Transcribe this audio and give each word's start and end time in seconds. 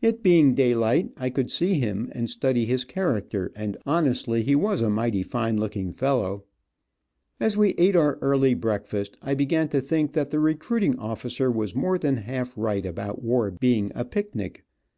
It 0.00 0.22
being 0.22 0.54
daylight, 0.54 1.10
I 1.18 1.28
could 1.28 1.50
see 1.50 1.74
him, 1.74 2.08
and 2.12 2.30
study 2.30 2.64
his 2.64 2.86
character, 2.86 3.52
and 3.54 3.76
honestly 3.84 4.42
he 4.42 4.56
was 4.56 4.80
a 4.80 4.88
mighty 4.88 5.22
fine 5.22 5.58
looking 5.58 5.92
fellow. 5.92 6.44
As 7.38 7.54
we 7.54 7.74
eat 7.74 7.94
our 7.94 8.16
early 8.22 8.54
breakfast 8.54 9.18
I 9.20 9.34
began 9.34 9.68
to 9.68 9.82
think 9.82 10.14
that 10.14 10.30
the 10.30 10.40
recruiting 10.40 10.98
officer 10.98 11.50
was 11.50 11.74
more 11.76 11.98
than 11.98 12.16
half 12.16 12.56
right 12.56 12.86
about 12.86 13.22
war 13.22 13.50
being 13.50 13.92
a 13.94 14.06
picnic. 14.06 14.64